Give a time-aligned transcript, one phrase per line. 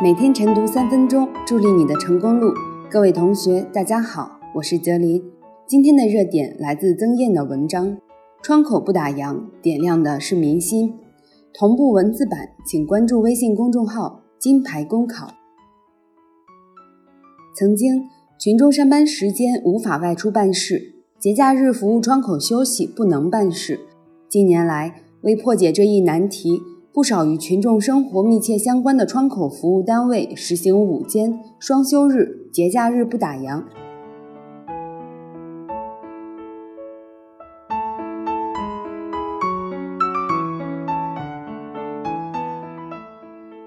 [0.00, 2.54] 每天晨读三分钟，助力你的成功路。
[2.90, 5.22] 各位同学，大家好，我是泽林。
[5.66, 7.98] 今天的热点来自曾燕的文章：
[8.42, 10.94] 窗口不打烊，点亮的是民心。
[11.52, 15.34] 同步文字版，请关注微信公众号“金牌公考”。
[17.56, 23.80] 曾经，群众上班时间无法外出办事，节假日服务窗口休息不能办事。
[24.28, 26.62] 近年来，为破解这一难题。
[26.94, 33.62] 不少与群众生活密切相关的窗口服务单位实行午间、双休日、节假日不打烊。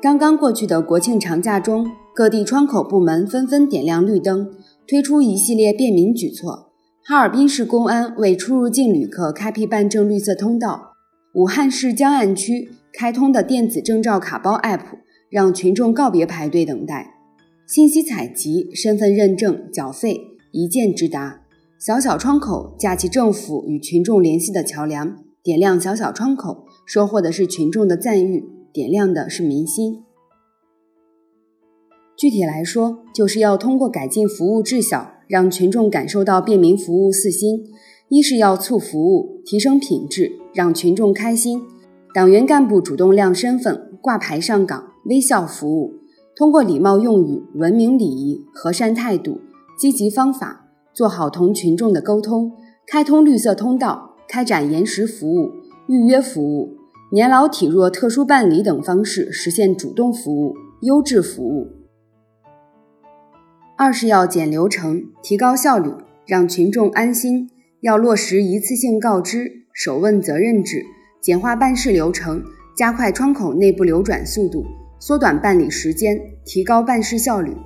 [0.00, 4.50] 刚刚过去的国庆长假中，各地窗口部门纷纷点亮绿灯，
[4.84, 6.72] 推出一系列便民举措。
[7.04, 10.91] 哈尔滨市公安为出入境旅客开辟办证绿色通道。
[11.34, 14.98] 武汉市江岸区开通的电子证照卡包 App，
[15.30, 17.14] 让群众告别排队等待，
[17.66, 20.20] 信息采集、身份认证、缴费
[20.52, 21.40] 一键直达。
[21.78, 30.04] 小小窗口架起政府与群众联系的桥梁，点亮小小窗口，收获的是群众的赞誉，点亮的是民心。
[32.14, 37.64] 具体来说，就是要通过改进服务质效，让群众感受到便民服务四心。
[38.12, 41.62] 一是要促服务，提升品质，让群众开心。
[42.12, 45.94] 党员干部主动亮身份、挂牌上岗，微笑服务，
[46.36, 49.40] 通过礼貌用语、文明礼仪、和善态度、
[49.78, 52.52] 积极方法，做好同群众的沟通，
[52.86, 55.50] 开通绿色通道，开展延时服务、
[55.88, 56.76] 预约服务、
[57.12, 61.66] 年老体弱特殊办理等方式，实现主动服务、优质服务。
[63.78, 65.90] 二是要减流程，提高效率，
[66.26, 67.48] 让群众安心。
[67.82, 70.84] 要落实一次性告知、首问责任制，
[71.20, 72.44] 简化办事流程，
[72.76, 74.64] 加快窗口内部流转速度，
[75.00, 77.56] 缩短办理时间，提高办事效率。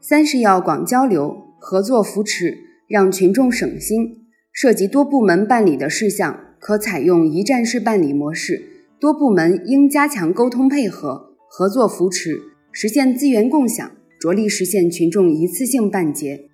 [0.00, 4.20] 三是要广交流、合作扶持，让群众省心。
[4.52, 8.62] 涉及多部门办理的事项，可采用一站式办理模式，
[9.00, 16.50] 多部门应加强沟通配合、合作扶持，实现资源共享，着力实现群众一次性办结。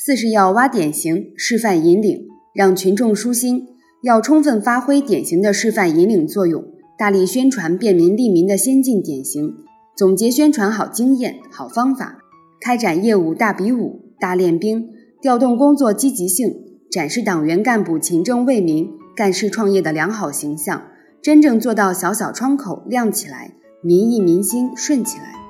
[0.00, 3.66] 四是要挖典型、示范引领，让群众舒心。
[4.00, 6.64] 要充分发挥典型的示范引领作用，
[6.96, 9.52] 大力宣传便民利民的先进典型，
[9.96, 12.18] 总结宣传好经验、好方法，
[12.60, 14.88] 开展业务大比武、大练兵，
[15.20, 16.48] 调动工作积极性，
[16.88, 20.84] 展示党员干部勤政为民、干事创业的良好形象，
[21.20, 25.47] 真正做到小小窗口亮起来，民意民心顺起来。